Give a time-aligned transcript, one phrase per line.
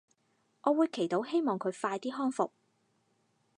[0.63, 2.49] 我會祈禱希望佢快啲康復